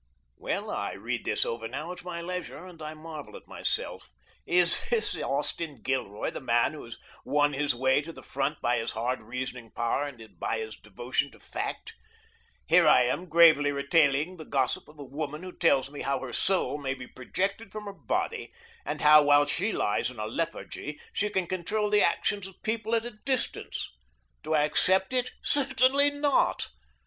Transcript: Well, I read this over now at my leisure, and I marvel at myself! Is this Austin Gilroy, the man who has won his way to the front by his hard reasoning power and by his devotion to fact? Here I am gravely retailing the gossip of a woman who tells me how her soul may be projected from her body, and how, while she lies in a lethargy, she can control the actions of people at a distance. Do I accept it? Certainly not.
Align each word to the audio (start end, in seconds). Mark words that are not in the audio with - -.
Well, 0.37 0.71
I 0.71 0.93
read 0.93 1.25
this 1.25 1.45
over 1.45 1.67
now 1.67 1.91
at 1.91 2.03
my 2.03 2.23
leisure, 2.23 2.65
and 2.65 2.81
I 2.81 2.95
marvel 2.95 3.35
at 3.37 3.47
myself! 3.47 4.09
Is 4.47 4.89
this 4.89 5.15
Austin 5.15 5.83
Gilroy, 5.83 6.31
the 6.31 6.41
man 6.41 6.73
who 6.73 6.85
has 6.85 6.97
won 7.23 7.53
his 7.53 7.75
way 7.75 8.01
to 8.01 8.11
the 8.11 8.23
front 8.23 8.59
by 8.61 8.77
his 8.79 8.93
hard 8.93 9.21
reasoning 9.21 9.69
power 9.69 10.07
and 10.07 10.39
by 10.39 10.57
his 10.57 10.75
devotion 10.75 11.29
to 11.33 11.39
fact? 11.39 11.93
Here 12.65 12.87
I 12.87 13.03
am 13.03 13.27
gravely 13.29 13.71
retailing 13.71 14.37
the 14.37 14.43
gossip 14.45 14.87
of 14.87 14.97
a 14.97 15.03
woman 15.03 15.43
who 15.43 15.51
tells 15.55 15.91
me 15.91 16.01
how 16.01 16.17
her 16.21 16.33
soul 16.33 16.79
may 16.79 16.95
be 16.95 17.05
projected 17.05 17.71
from 17.71 17.85
her 17.85 17.93
body, 17.93 18.51
and 18.83 19.01
how, 19.01 19.21
while 19.21 19.45
she 19.45 19.71
lies 19.71 20.09
in 20.09 20.17
a 20.17 20.25
lethargy, 20.25 20.99
she 21.13 21.29
can 21.29 21.45
control 21.45 21.91
the 21.91 22.01
actions 22.01 22.47
of 22.47 22.59
people 22.63 22.95
at 22.95 23.05
a 23.05 23.11
distance. 23.23 23.87
Do 24.41 24.55
I 24.55 24.63
accept 24.63 25.13
it? 25.13 25.29
Certainly 25.43 26.09
not. 26.09 26.69